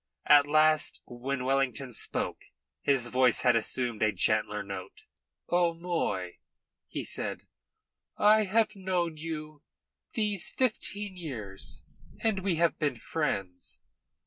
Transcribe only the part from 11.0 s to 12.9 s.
years, and we have